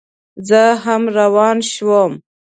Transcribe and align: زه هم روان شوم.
زه 0.47 0.61
هم 0.83 1.03
روان 1.17 1.57
شوم. 1.71 2.11